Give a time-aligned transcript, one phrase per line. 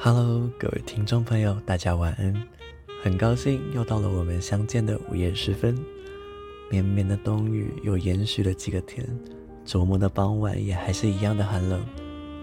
[0.00, 2.32] Hello，各位听众朋友，大家晚安。
[3.02, 5.76] 很高兴又到了我们相见的午夜时分。
[6.70, 9.04] 绵绵的冬雨又延续了几个天，
[9.64, 11.84] 周末的傍晚也还是一样的寒冷。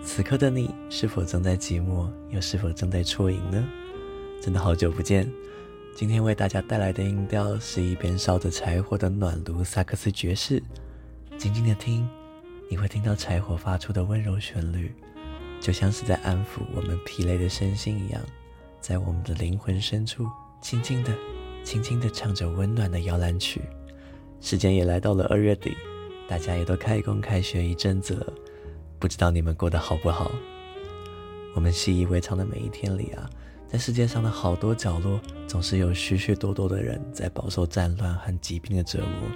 [0.04, 3.66] 此刻的你是否正在寂寞，又是否正在啜饮呢？
[4.42, 5.32] 真的好久不见。
[5.96, 10.62] 今天为大家带来的音调是一边烧着柴火的暖炉萨克斯爵士。
[11.38, 12.06] 静静的听，
[12.70, 14.94] 你会听到柴火发出的温柔旋律，
[15.66, 18.22] 就像是在安抚我们疲累的身心一样，
[18.80, 20.28] 在我们的灵魂深处，
[20.62, 21.12] 轻轻的、
[21.64, 23.64] 轻轻的唱着温暖的摇篮曲。
[24.40, 25.76] 时间也来到了二月底，
[26.30, 28.34] 大家也都开工开学一阵子了，
[29.00, 30.32] 不知道你们过得好不好？
[31.56, 33.28] 我们习以为常的每一天里啊，
[33.68, 39.28] 在世界上的好多角落，总是有许许多多的人在饱受战乱和疾病的折磨。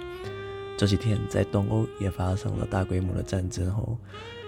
[0.78, 3.98] 这几天在东欧也发生了大规模的战争后，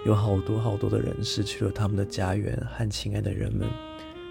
[0.05, 3.69] 有好多好多的人失去了他们的家园和亲爱的人们。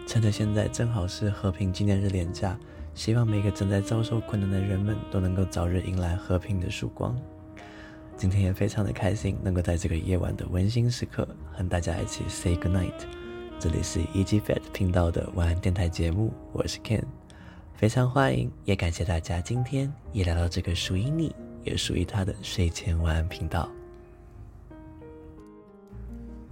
[0.06, 2.60] 趁着现在正好是和平纪念日连假，
[2.94, 7.18] 希望每个正在遭受困难的人们都能够早日迎来和平的曙光。
[8.18, 12.92] 今天也非常的开心，能够在这个夜晚的温馨时刻和大家一起 say good night。
[13.58, 17.04] 这里是 EG Fat 频道的晚安电台节目，我是 Ken，
[17.76, 21.34] 非常欢迎，也感谢大家今天也来到这个属于你。
[21.64, 23.70] 也属于他的睡前晚安频道。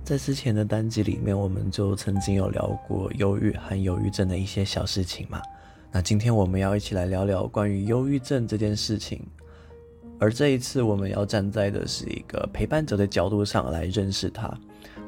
[0.10, 5.40] 在之前的单集里面，我们就曾经有聊过忧郁和忧郁症的一些小事情嘛。
[5.92, 9.22] 那今天我们要一起来聊聊关于忧郁症这件事情。
[10.20, 14.52] 而这一次，我们要站在的是一个陪伴者的角度上来认识它。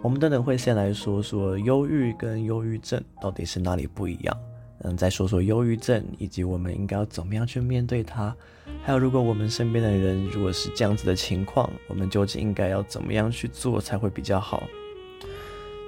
[0.04, 4.38] 我们等等会先来说说忧郁跟忧郁症到底是哪里不一样。
[4.84, 8.36] 嗯，再说说忧郁症以及我们应该要怎么样去面对它。
[8.84, 14.62] 还有，如果我们身边的人如果是这样子的情况，我们究竟应该要怎么样去做才会比较好？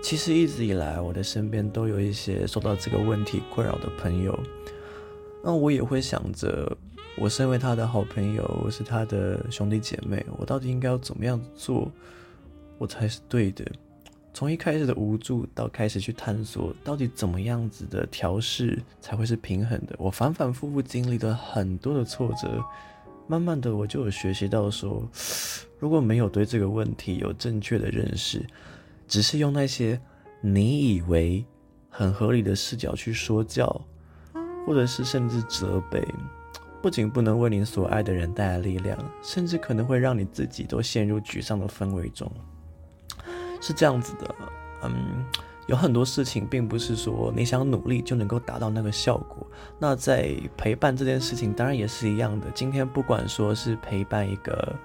[0.04, 4.38] 其实一直以来，我的身边都有一些受到这个问题困扰的朋友，
[5.42, 6.78] 那我也会想着，
[7.18, 11.90] 我身为他的好朋友，我是他的兄弟姐妹，我到底应该要怎么样做，
[12.78, 13.66] 我才是对的？
[14.34, 19.96] 从一开始的无助到开始去探索，到底怎么样子的调试才会是平衡的？
[19.98, 22.62] 我反反复复经历了很多的挫折，
[23.26, 25.02] 慢慢的我就有学习到说，
[25.80, 28.46] 如果没有对这个问题有正确的认识，
[29.14, 30.02] 只是用那些
[30.42, 31.46] 你以为
[31.88, 33.80] 很合理的视角去说教，
[34.66, 36.04] 或者是甚至责备，
[36.82, 42.28] 不仅不能为你所爱的人带来力量，甚至可能会让你自己都陷入沮丧的氛围中。
[43.62, 44.36] 是这样子的，
[44.82, 45.24] 嗯，
[45.68, 49.46] 有很多事情并不是说你想努力就能够达到那个效果。
[49.78, 52.50] 那在陪伴这件事情，当然也是一样的。
[52.56, 54.76] 今天不管说是陪伴一个，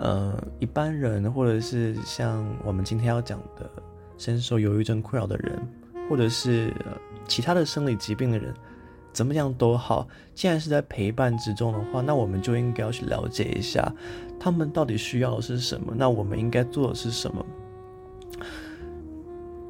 [0.00, 3.70] 呃，一般人，或者是像我们今天要讲的
[4.16, 5.60] 深受忧郁症困扰的人，
[6.08, 6.72] 或者是
[7.28, 8.54] 其他的生理疾病的人，
[9.12, 10.08] 怎么样都好。
[10.34, 13.92] 既然是在陪伴之中的话，那我们就应该要去了解一下
[14.38, 17.44] 他们到底需要的是什么，那我们应该做的是什么。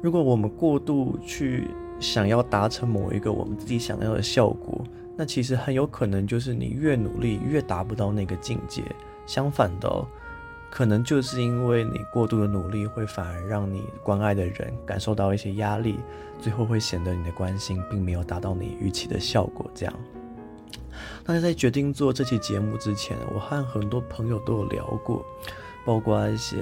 [0.01, 1.67] 如果我们过度去
[1.99, 4.81] 想要达成某一个我们自己想要的效果，
[5.17, 8.81] 那其实很有可能就是你越努力越达不到那个境界。
[9.27, 10.05] 相反的，
[10.71, 15.99] 可能就是因为你过度的努力，会反而让你关爱的人感受到一些压力，
[16.39, 19.69] 最后会显得你的关心并没有达到你预期的效果。
[19.75, 19.93] 这样，
[21.25, 25.23] 那在决定做这期节目之前，我和很多朋友都有聊过。
[25.85, 26.57] 包括一些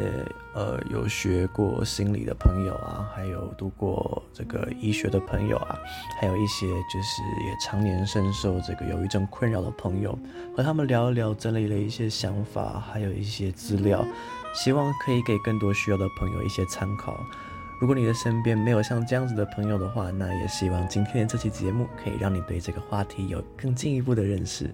[0.53, 5.78] 呃有学过心理的朋友啊，还有读过这个医学的朋友啊，
[6.19, 10.18] 还有一些就是也常年深受这个忧郁症困扰的朋友，
[10.56, 14.06] 和他们聊一聊，整理了一些想法，还有一些资料，
[14.53, 17.24] 希望可以给更多需要的朋友一些参考。
[17.80, 24.74] 如果你的身边没有像这样子的朋友的话，那也希望今天的这期节目可以让你对这个话题有更进一步的认识。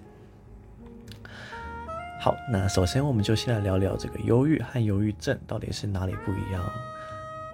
[2.18, 6.64] 好，那首先我们就先来聊聊这个忧郁和忧郁症到底是哪里不一样。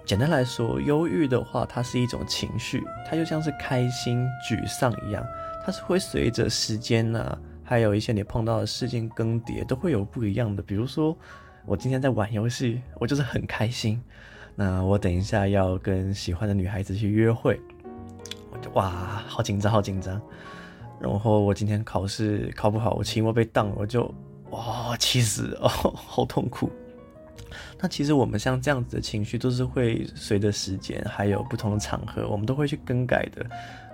[0.05, 5.23] 简单来说，忧郁的话，它是一种情绪，它就像是开心、沮丧一样，
[5.63, 10.63] 它是会随着时间呢、还有一些你碰到的事件更迭，都会有不一样的。
[10.63, 11.15] 比如说，
[11.65, 14.01] 我今天在玩游戏，我就是很开心。
[14.55, 17.59] 那我等一下要跟喜欢的女孩子去约会，
[18.51, 18.89] 我就哇，
[19.27, 20.19] 好紧张，好紧张。
[20.99, 24.13] 然后我今天考试考不好，我期末被当，我就。
[24.53, 26.69] 哇，气死 哦，好痛苦。
[27.79, 33.45] 那其实我们像这样子的情绪，都是会随着时间还有不同的场合，我们都会去更改的。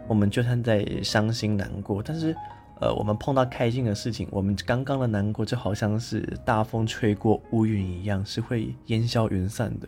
[0.08, 2.36] 我们就算在伤心难过，但是
[2.80, 9.88] 呃，我们碰到开心的事情，我们刚刚的难过就好像是大风吹过乌云一样，是会烟消云散的。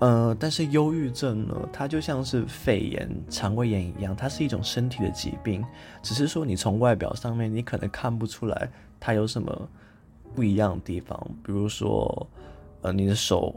[0.00, 5.64] 呃，但是忧郁症呢，它就像是肺炎、肠胃炎一样，它是一种身体的疾病，
[6.02, 8.70] 只是说你从外表上面你可能看不出来
[9.00, 9.68] 它有什么
[10.34, 12.26] 不一样的地方，比如说，
[12.82, 13.54] 呃，你的手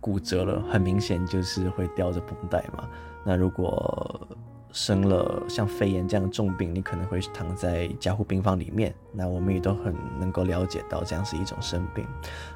[0.00, 2.88] 骨折了，很明显就是会吊着绷带嘛。
[3.24, 4.28] 那如果
[4.72, 8.94] 生了像肺炎这样重病，你可能会躺在加护病房里面。
[9.12, 12.06] 那我们也都很能够了解到，这样是一种生病。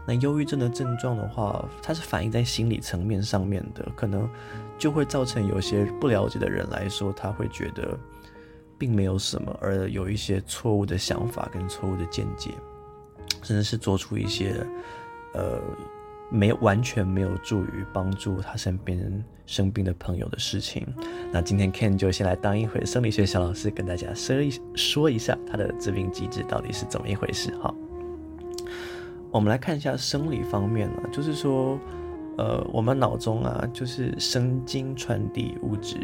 [0.07, 4.29] 那忧郁症的症状的话，它是反映在心理层面上面的，可能
[4.79, 7.99] 就会造成有些不了解的人来说，他会觉得
[8.79, 12.51] 并没有什么，而有一些错误的想法跟错误的见解，
[13.43, 14.67] 甚至是做出一些
[15.35, 15.61] 呃。
[16.35, 20.87] 没完全没有助于帮助他身边生病的朋友的事情。
[21.31, 27.55] 那今天 Ken 就先来当一回生理学小老师，跟大家说一说一下他的致病机制到底是怎么一回事。
[27.59, 27.75] 哈，
[29.31, 31.79] 我们来看一下生理方面呢，就是说，
[32.39, 35.99] 呃，我们脑中啊，就是神经传递物质，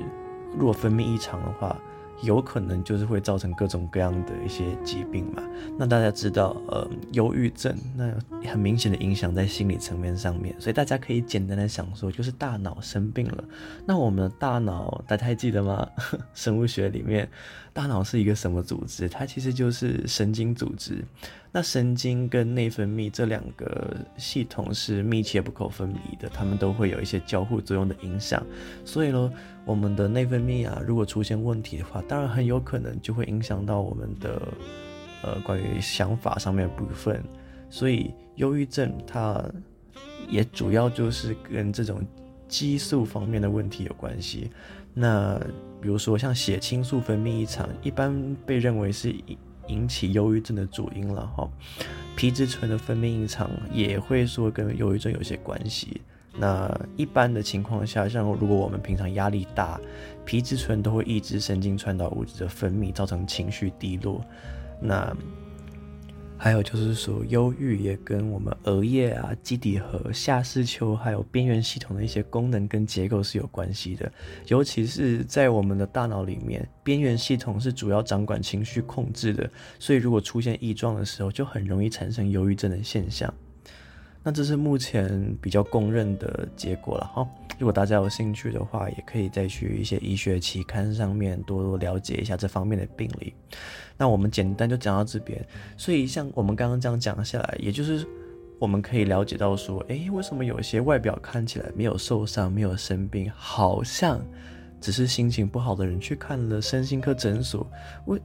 [0.58, 1.80] 若分泌异常的话。
[2.22, 5.42] 有可能就是会造成各种各样的一些疾病嘛。
[5.78, 8.12] 那大家知道，呃，忧郁症那
[8.50, 13.44] 很明显的影响在心理层面上面，所以大家可以简单的想说，就是大脑生病了。
[13.86, 15.88] 那我们的大脑大家还记得吗？
[16.34, 17.28] 生物学里面，
[17.72, 19.08] 大脑是一个什么组织？
[19.08, 21.04] 它其实就是神经组织。
[21.50, 28.44] 那神经跟内分泌这两个系统是密切不可分离的，它们都会有一些交互作用的影响。
[28.84, 29.32] 所以呢，
[29.64, 34.42] 我们的内分泌啊，如果出现问题的话，当然很有可能就会影响到我们的
[35.22, 37.22] 呃关于想法上面的部分。
[37.70, 39.42] 所以忧郁症它
[40.28, 42.00] 也主要就是跟这种
[42.46, 44.50] 激素方面的问题有关系。
[44.94, 45.38] 那
[45.80, 49.14] 比如说像血清素分泌异常，一般被认为是
[49.68, 51.48] 引起忧郁症的主因了哈，
[52.16, 56.00] 皮质醇的分泌异常也会说跟忧郁症有些关系。
[56.40, 59.80] 那一般的情况下，像如果我们平常压力大，
[60.24, 64.24] 皮质醇都会抑制神经传导物质的分泌，造成情绪低落。
[64.80, 65.12] 那
[66.40, 74.10] 还有就是说，忧郁也跟我们额叶啊、基底核、下视丘还有边缘系统的一些功能跟结构是有关系的。
[74.46, 79.50] 尤其是在我们的大脑里面，边缘系统是主要掌管情绪控制的，
[79.80, 83.34] 所以如果出现异状的时候，就很容易产生忧郁症的现象。
[84.28, 87.26] 那这是目前比较公认的结果了哈。
[87.58, 93.32] 如果大家有兴趣的话，也可以再去一些医学期刊上面多多了解一下这方面的病理。
[93.96, 95.42] 那我们简单就讲到这边。
[95.78, 98.06] 所以像我们刚刚这样讲下来，也就是
[98.58, 104.20] 我们可以了解到说，诶，为什么有些外表看起来没有受伤、没有生病，好像
[104.78, 107.66] 只是心情不好的人去看了身心科诊所，
[108.04, 108.20] 为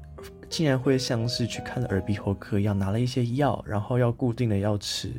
[0.50, 5.10] 竟然会像是去看了耳鼻喉科一样，拿了一些药，然后要固定的要吃。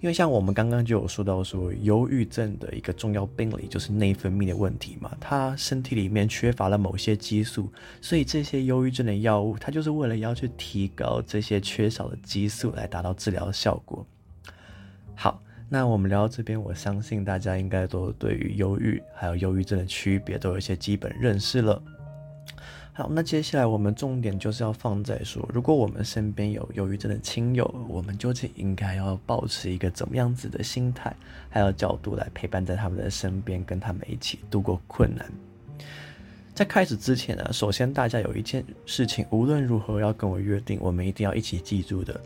[0.00, 14.06] 因为像我们刚刚就有说到说，忧郁症的一个重要病理就是内分泌的问题嘛，他身体里面缺乏了某些激素，所以这些忧郁症的药物，它就是为了要去提高这些缺少的激素来达到治疗效果。
[15.14, 21.82] 好，那我们聊到这边，我相信大家应该都对于忧郁还有忧郁症的区别都有一些基本认识了。
[22.96, 31.14] 好，那接下来我们重点就是要放在说，如果我们身边有忧郁症的亲友，我们究竟应该要保持一个怎么样子的心态，
[31.50, 35.30] 还有角度来陪伴在他们的身边，跟他们一起度过困难。
[36.54, 42.18] 在开始之前呢，首先大家有一件事情，无论如何要跟我约定，我们一定要一起记住的，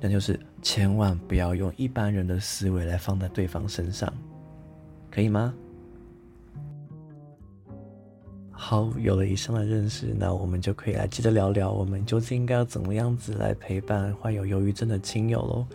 [0.00, 4.12] 那就是千万不要用一般人的思维来放在对方身上，
[5.08, 5.54] 可以吗？
[8.58, 15.66] 好，有了以上的认识，那我们就可以来接着聊聊，我们究竟应该要怎么样子来陪伴患有忧郁症的亲友喽。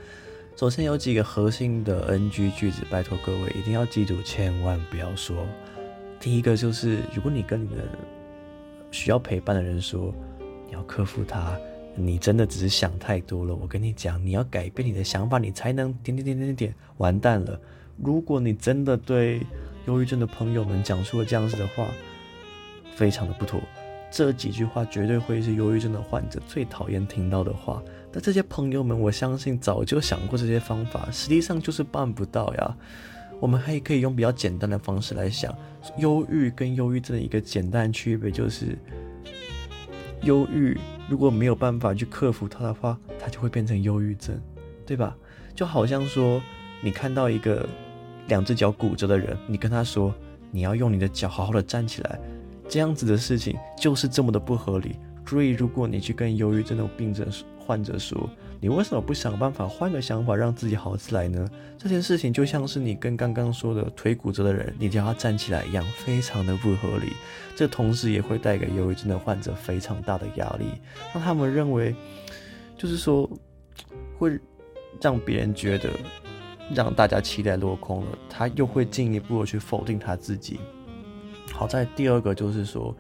[0.58, 5.46] 首先有几个核心的 NG 句子，拜托各位一定要记住，千万不要说。
[6.20, 7.84] 第一个就是，如果你跟你的
[8.90, 10.14] 需要陪伴的人说，
[10.68, 11.58] 你要克服他，
[11.96, 13.56] 你真的只是想太多了。
[13.56, 16.76] 我跟你讲，你要改变你的想法，你才能点点点点点。
[16.98, 17.60] 完蛋了！
[17.98, 19.40] 如果你真的对
[19.86, 21.88] 忧郁症的朋友们讲出了这样子的话，
[22.96, 23.62] 非常的不妥，
[24.12, 27.82] 这几句话绝对会是忧郁症的患者最讨厌听到的话。
[28.12, 32.78] 但这些朋友们，我相信早就想过这些方法，实际上就是办不到呀。
[33.40, 35.52] 我们还可以用比较简单的方式来想，
[35.98, 38.78] 忧郁跟忧郁症的一个简单区别就是，
[40.24, 40.78] 忧郁
[41.10, 44.40] 如果没有办法去克服它的话，它就会变成忧郁症，
[44.86, 45.16] 对吧？
[45.56, 46.40] 就好像说，
[46.82, 47.68] 你看到一个
[48.28, 50.14] 两只脚骨折的人，你跟他说，
[50.52, 52.20] 你要用你的脚好好的站起来。
[52.72, 57.28] 这样子的事情就是这么的不合理，所以如果你去跟忧郁症的病症
[57.60, 58.30] 患者说，
[58.62, 61.46] 你为什么不想办法换个想法，让自己好起来呢？
[61.78, 67.12] 这件事情就像是你跟刚刚说的腿骨折的人，你叫他站起来一样，非常的不合理。
[67.58, 70.68] 这同时也会带给忧郁症的患者非常大的压力，
[71.14, 71.94] 让他们认为，
[72.78, 73.30] 就是说，
[74.18, 74.40] 会
[75.02, 75.90] 让别人觉得，
[76.74, 80.58] 让大家期待落空了，他又会进一步的去否定他自己。
[81.62, 82.96] 好在第二个就是说。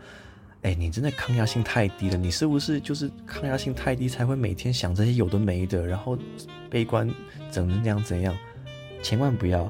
[0.64, 6.16] 哎，你真的抗压性太低了，你是不是就是抗压性太低才会每天想这些有的没的，然后
[6.70, 7.12] 悲观
[7.50, 8.38] 怎么样怎样？
[9.02, 9.68] 千万不要，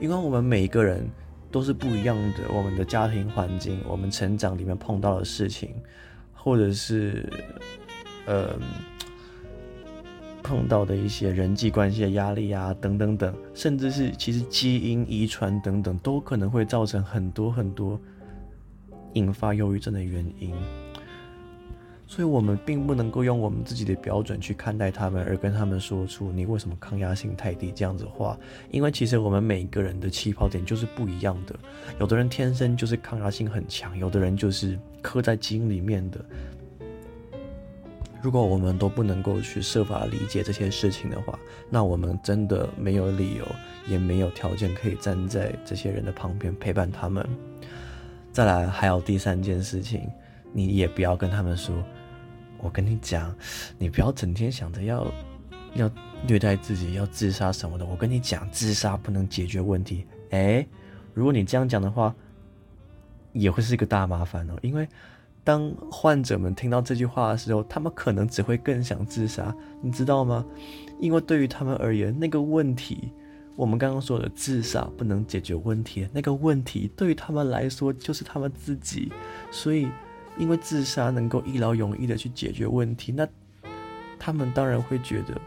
[0.00, 1.04] 因为我们每一个人
[1.50, 5.74] 都是不一样的，我们的家庭环境，我们成长里面碰到的事情，
[6.32, 7.28] 或者是
[8.26, 8.56] 呃
[10.40, 18.00] 碰到的一些人际关系的压力啊，等等等，甚至是其实基因遗传等等，都可能会造成很多很多。
[19.14, 20.54] 引发忧郁症的原因，
[22.06, 28.38] 所以我们并不能够用我们自己的标准去看待他们，而跟他们说出你为什么抗压性太低这样子话，
[28.70, 31.54] 因为其实我们每个人的起跑点就是不一样的，
[32.00, 36.24] 有的人天生就是抗压性很强，有的人就是刻在基因里面的。
[38.22, 41.36] 如果我们都不能够去设法理解这些事情的话，
[41.68, 43.44] 那我们真的没有理由，
[43.88, 47.26] 也没有条件可以站在这些人的旁边陪伴他们。
[48.32, 50.10] 再来，还有第三件事情，
[50.54, 51.74] 你也不要跟他们说。
[52.56, 53.34] 我跟你讲，
[53.76, 55.06] 你不要整天想着要
[55.74, 55.90] 要
[56.26, 57.84] 虐待自己，要自杀什么的。
[57.84, 60.06] 我跟你讲，自杀不能解决问题。
[60.30, 60.66] 诶，
[61.12, 62.14] 如果你这样讲的话，
[63.32, 64.54] 也会是一个大麻烦哦。
[64.62, 64.88] 因为
[65.44, 70.42] 当患者们听到这句话的时候，他们可能只会更想自杀，你知道吗？
[71.00, 73.12] 因为对于他们而言，那个问题。
[73.54, 79.12] 我们刚刚说的自杀不能解决问题，那个问题对于他们来说就是他们自己，
[79.50, 79.88] 所以
[80.38, 83.28] 因为自杀能够一劳永逸的去解决问题，那
[84.18, 85.38] 他们当然会觉得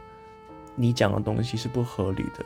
[0.76, 2.46] 你讲的东西是不合理的。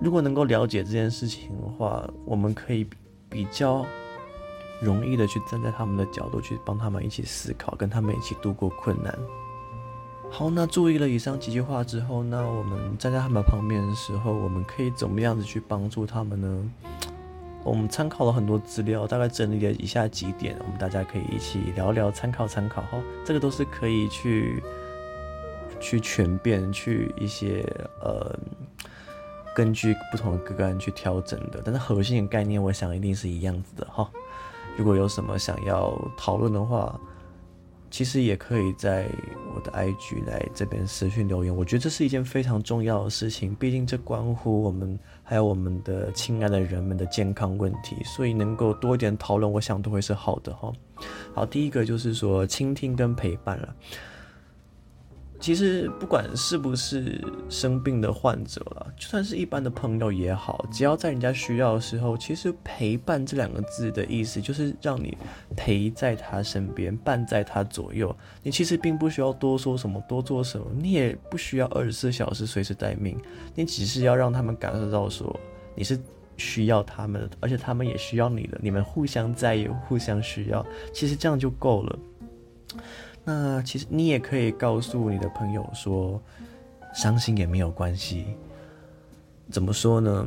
[0.00, 2.86] 如果能够了解这件事情的话，我们可以
[3.28, 3.84] 比较
[4.80, 9.18] 容易的去站在他们的角度去帮他们一起思考，跟他们一起度过困难。
[10.30, 16.70] 好，那注意了以上几句话之后，那我们站在他们旁边的时候，我们可以怎么样子去帮助他们呢？
[17.64, 22.98] 我们参考了很多资料，大概整理了以下几点，我们大家可以一起聊聊，参考参考哈。
[23.24, 24.62] 这个都是可以去
[25.80, 27.64] 去全变，去一些
[28.02, 28.38] 呃，
[29.54, 31.62] 根据不同的个案去调整的。
[31.64, 34.08] 但是核心概念，我想一定是一样子的哈。
[34.76, 37.00] 如果有什么想要讨论的话，
[37.90, 39.08] 其实也可以在
[39.56, 50.70] 我的 IG 来这边私讯留言，我觉得这是一件非常重要的事情，毕竟这关乎我们还有我们的亲爱的人们的健康问题，所以能够多一点讨论，我想都会是好的哈。
[51.34, 53.74] 好，第一个就是说倾听跟陪伴了。
[55.38, 65.16] 其实不管是不是生病的患者了，就算是一般的朋友也好，只要在人家需要的时候，其实陪伴这两个字的意思就是让你
[65.54, 68.14] 陪在他身边，伴在他左右。
[68.42, 73.16] 你其实并不需要多说什么，多做什么，你也不需要二十四小时随时待命，
[73.54, 75.38] 你只是要让他们感受到说
[75.74, 75.98] 你是
[76.36, 81.98] 需要他们的，而且他们也需要你的，你们互相在意，互相需要，其实这样就够了。
[83.28, 86.22] 那其实你也可以告诉你的朋友说，
[86.94, 88.24] 伤心也没有关系。
[89.50, 90.26] 怎么说呢？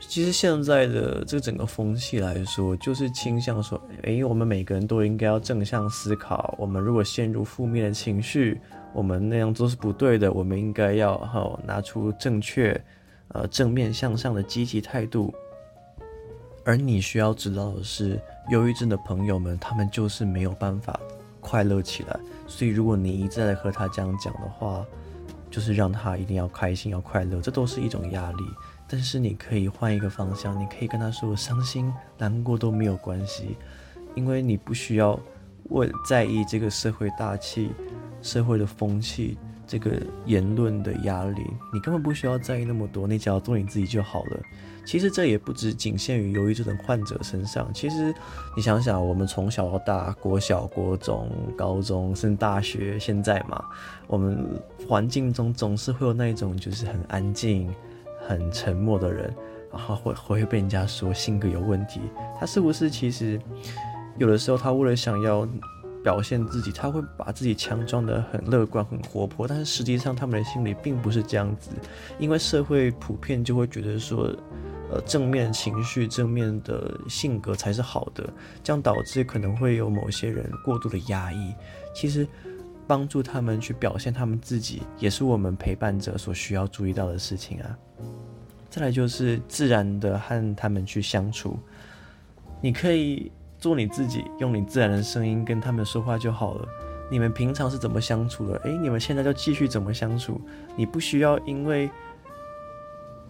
[0.00, 6.54] 其实现在的这整个风气来说，就是倾向说，诶，我们每个人都应该要正向思考。
[6.58, 8.60] 我们如果陷入负面的情绪，
[8.92, 10.32] 我们那样做是不对的。
[10.32, 12.78] 我们应该要好拿出正确、
[13.28, 15.32] 呃正面向上的积极态度。
[16.64, 21.00] 而你需要知道的是，忧郁症的朋友们，他们就是没有办法。
[21.48, 24.84] 快乐起来，所以如果你一再的和他这样讲的话，
[25.48, 28.44] 就是让他一定要开心、要快乐，这都是一种压力。
[28.88, 33.56] 但是你可以换一个方向，你可以跟他说，伤心、难过都没有关系，
[34.16, 35.18] 因为你不需要
[35.70, 37.70] 问在意这个社会大气、
[38.22, 39.90] 社会的风气、这个
[40.24, 41.42] 言论的压力，
[41.72, 44.40] 你根本不需要在意那么多，你只要做你自己就好了。
[44.86, 47.68] 其实这也不只仅限于忧郁症的患者身上。
[47.74, 48.14] 其实
[48.54, 53.64] 你想想，我们从小到大，国小、国中、高中，甚至大学，现在嘛，
[54.06, 54.38] 我们
[54.88, 57.68] 环境中总是会有那种就是很安静、
[58.28, 59.34] 很沉默的人，
[59.72, 62.00] 然后会会被人家说性格有问题。
[62.38, 63.40] 他是不是其实
[64.18, 65.44] 有的时候他为了想要
[66.06, 71.70] 表现自己，他会把自己强装得很乐观、很活泼，但是实际上他们的心里并不是这样子，
[72.20, 74.32] 因为社会普遍就会觉得说。
[74.88, 78.22] 呃，正面情绪、正面的性格才是好的，
[78.62, 81.52] 这样导致可能会有某些人过度的压抑。
[81.92, 82.24] 其实，
[82.86, 87.76] 帮助他们去表现他们自己，也是我们陪伴者所需要注意到的事情啊。
[88.70, 91.58] 再来就是自然的和他们去相处，
[92.60, 93.32] 你可以
[93.66, 96.68] 做你自己，用你自然的声音跟他们说话就好了。
[97.10, 98.56] 你们平常是怎么相处的？
[98.58, 100.40] 诶，你们现在就继续怎么相处。
[100.76, 101.90] 你不需要因为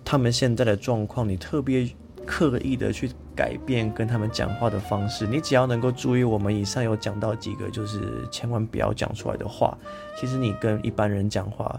[0.05, 1.89] 他们现在的状况，你特别
[2.27, 5.27] 刻意的去改变跟他们讲话的方式。
[5.27, 9.75] 你只要能够注意我们以上有讲到几个，就是千万不要讲出来的话。
[10.21, 11.75] 其实你跟一般人讲话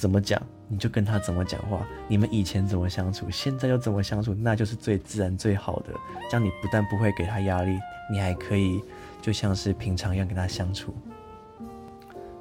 [0.00, 0.40] 怎么讲？
[0.66, 5.92] 你就跟他怎么讲话，你们以前怎么相处，现在又怎么相处，那就是最自然最好的。
[6.30, 7.78] 这样你不但不会给他压力，
[8.10, 8.80] 你还可以
[9.20, 10.94] 就像是平常一样跟他相处。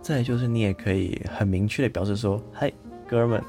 [0.02, 2.72] 再就是你也可以很明确的表示说：“嗨，
[3.06, 3.44] 哥们，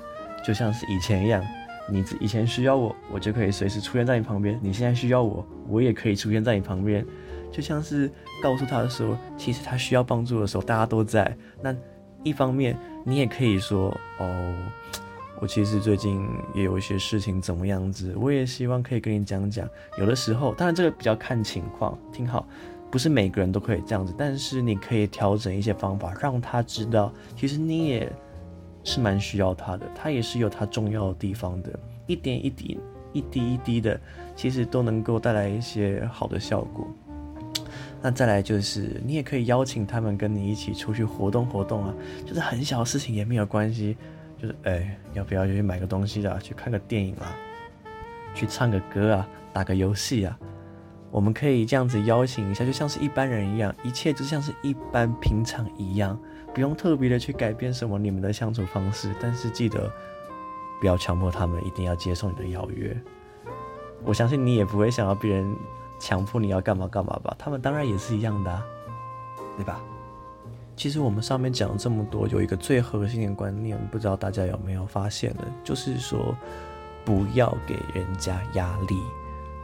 [0.44, 1.40] 就像是以前一样，
[1.88, 7.06] 你以前需要我，我就可以随时出现在你旁边；你现在需要我，我也可以出现在你旁边。
[7.52, 8.10] 就像是
[8.42, 11.36] 告诉他说，其实他需要帮助的时候，大家都在。
[11.62, 11.72] 那
[12.22, 14.54] 一方面。”你也可以说哦，
[15.40, 16.22] 我其实最近
[16.54, 19.66] 也有一些事情怎么样子，我也希望可以跟你讲讲。
[19.98, 22.46] 有的时候，当然这个比较看情况，听好，
[22.90, 28.12] 不是每个人都可以这样子，但是你可以调整一些方法，让他知道，其实你也
[28.84, 31.72] 是蛮需要他的，他也是有他重要的地方的，
[32.06, 32.78] 一点一滴，
[33.14, 33.98] 一滴一滴的，
[34.36, 36.86] 其实都能够带来一些好的效果。
[38.02, 41.94] 那再来就是，你也可以邀请他们跟你一起出去活动活动啊，
[42.26, 43.96] 就是很小的事情也没有关系，
[44.38, 47.36] 就是哎、要不要去买个东西啊，去看个电影啊，
[48.34, 50.38] 去唱个歌啊，打个游戏啊，
[51.10, 56.18] 我们可以这样子邀请一下，就像是一般人一样，一切就像是一般平常一样，
[56.54, 59.90] 不用特别的去改变什么你们的相处方式，但是记得
[60.80, 62.96] 不要强迫他们一定要接受你的邀约，
[64.04, 65.54] 我相信你也不会想要别人。
[66.00, 68.64] 强迫你要干嘛干嘛吧，他们当然也是一样的啊，
[69.56, 69.80] 对吧？
[70.74, 75.44] 其实我们上面讲了这么多，有一个最核心的观念，不知道大家有没有发现呢？
[75.62, 76.34] 就是说，
[77.04, 78.96] 不要给人家压力，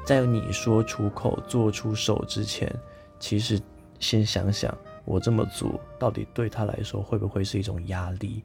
[0.04, 2.70] 在你说出口、做出手之前，
[3.18, 3.58] 其实
[3.98, 8.44] 先想想，我这么做到底对他来说会不会是一种压力？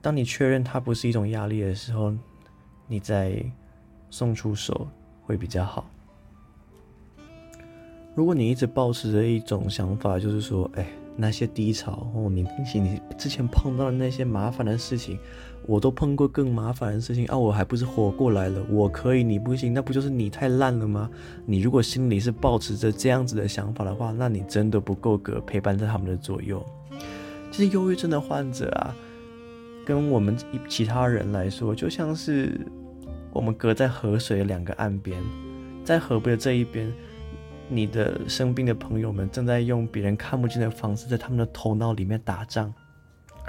[0.00, 2.14] 当你确认它不是一种压力的时候，
[2.86, 3.44] 你再
[4.08, 4.86] 送出手
[5.26, 5.84] 会比较好。
[8.14, 15.18] 如果你一直抱持着一种想法，就是说，哎，那些低潮哦，你你之前碰到的那些麻烦的事情，
[15.66, 18.62] 我都碰过更麻烦的事情啊，我还不是活过来了？
[18.68, 21.08] 我可以，你不行，那不就是你太烂了吗？
[21.46, 26.62] 你如果心里是抱持着这样子的想法的话，那你真的不够格陪伴在他们的左右。
[27.50, 28.94] 其实，忧郁症的患者啊，
[29.86, 30.36] 跟我们
[30.68, 32.60] 其他人来说，就像是
[33.32, 35.18] 我们隔在河水的两个岸边，
[35.82, 36.92] 在河边的这一边。
[37.72, 42.70] 你的生病的朋友们正在用别人看不见的方式，在他们的头脑里面打仗，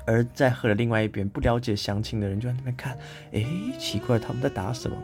[0.05, 2.97] 而在河的另外一边，不了解详情的人就在那边看，
[3.33, 3.45] 哎，
[3.77, 4.95] 奇怪，他们在打什么？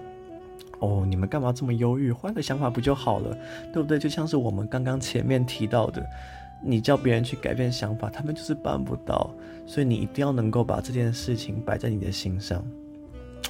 [0.80, 2.14] 哦，你们干嘛这么忧郁？
[2.14, 3.38] 换个想法不就好了，
[3.74, 4.00] 对不对？
[4.00, 6.02] 就像是我们刚刚前面提到的，
[6.64, 9.30] 你叫别人去改变想法，他们就是办不到，
[9.66, 12.64] 所以你一定要能够把这件事情摆在你的心上。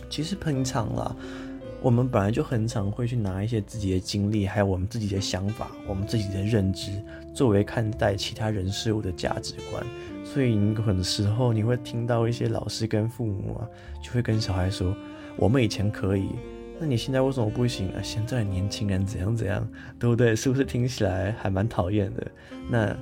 [0.10, 1.16] 其实平常啦。
[1.82, 6.92] 我们本来就很常会去拿一些自己的经历，还有我们自己的想法、我们自己的认知，
[7.34, 9.82] 作为看待其他人事物的价值观。
[10.26, 13.68] 所以，你很多时候你会听到一些老师跟父母啊，
[14.04, 14.94] 就会跟小孩说
[15.38, 16.30] ：“我们以前可以，
[16.80, 18.02] 那你现在为什么不行啊？
[18.04, 19.66] 现在年轻人怎样怎样，
[19.98, 20.36] 对不对？
[20.36, 22.28] 是不是听起来还蛮讨厌的？
[22.70, 22.96] 那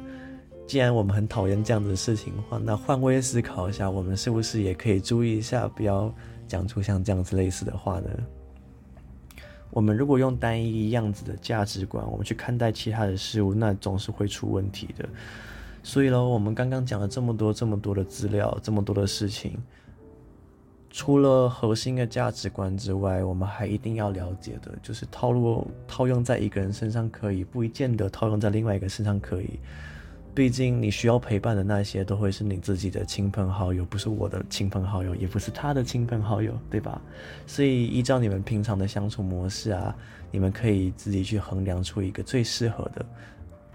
[0.68, 6.14] 既然我们很讨厌这样子的事情的话，那换位思考一下，我们是不是也可以注意一下，不要
[6.48, 8.10] 讲出像这样子类似的话呢？”
[9.70, 15.08] 我们如果用单一样子的价值观，我们去看待其他的事物，那总是会出问题的。
[15.84, 19.58] 所以呢，我们刚刚讲了这么多、这么多的资料，这么多的事情，
[20.90, 29.60] 除了核心的价值观之外，我们还一定要了解的，就是套路套用在一个人身上可以，不一见得套用在另外一个身上可以。
[30.38, 37.02] 毕竟你需要陪伴的那些都会是你自己的亲朋好友，不是我的亲朋好友，也不是他的亲朋好友，对吧？
[37.48, 39.98] 所以依照你们平常的相处模式啊，
[40.30, 43.04] 你们可以自己去衡量出一个最适合的、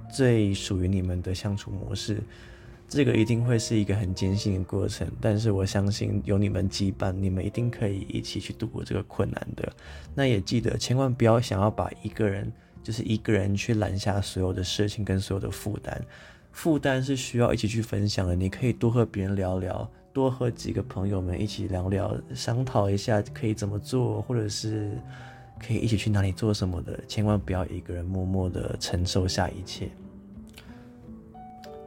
[0.08, 2.22] 最属于你们的相处模式。
[2.88, 9.68] 这个一定会是一个很艰辛的过程，但是我相信有你们羁绊，你们一定可以一起去度过这个困难的。
[10.14, 12.52] 那也记得千万不要想要把一个人，
[12.84, 16.00] 就是一个人去揽下所有的事情跟所有的负担。
[16.52, 24.92] 负担是需要一起去分享的，你可以多和别人聊聊，多和几个朋友们一起聊聊，商讨一下可以怎么做，或者是
[25.58, 29.88] 可以一起去哪里做什么的，千万不要一个人默默的承受下一切。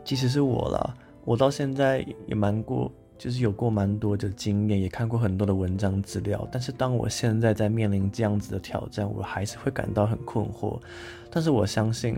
[0.03, 6.47] 即使是我啦，我到现在也蛮过，就是有过蛮多的经验，也看过很多的文章资料。
[6.51, 10.79] 但是当我现在在面临这样子的挑战，我还是会感到很困惑。
[11.29, 12.17] 但是我相信，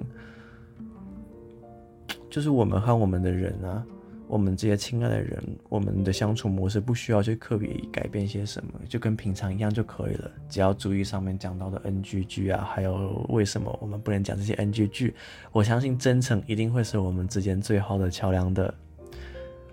[2.38, 3.84] 就是我们和我们的人啊。
[4.28, 10.30] 我们这些亲爱的人，我们的相处模式不需要去刻意改变些什么，就跟平常一样就可以了。
[10.48, 15.16] 只要注意上面讲到的 NG 句啊，还有为什么我们不能讲这些 NG 句，
[15.52, 18.72] 我相信真诚一定会是我们之间最好的桥梁的。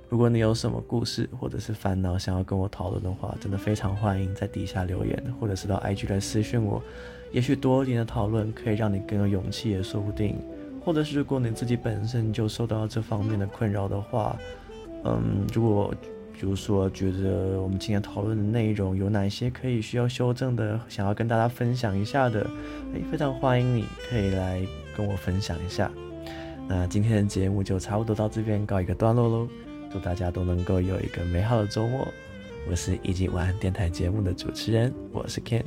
[0.09, 6.83] 如果你有什么故事或者是烦恼想要跟我讨论的话，真的非常欢迎在底下留言，或者是到 IG 来私讯我。
[7.31, 10.39] 也许多一点的讨论可以让你更有勇气，也说不定。
[10.85, 14.37] 或者是如果你自己本身就受到这方面的困扰的话，
[15.05, 15.95] 嗯，如果
[16.33, 22.41] 比如说觉得我们今天讨论的内容有哪些可以需要修正的，想要跟大家分享一下的，
[22.93, 24.61] 诶，非常欢迎你可以来
[24.97, 25.91] 跟我分享一下。
[26.69, 29.49] 那今天的节目就差不多到这边告一个段落喽，
[29.93, 32.07] 祝大家都能够有一个美好的周末。
[32.69, 35.63] 我是一级晚安电台节目的主持人，我是 Ken，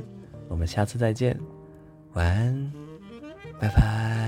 [0.48, 1.38] 我们下次再见，
[2.14, 2.72] 晚安，
[3.60, 4.27] 拜拜。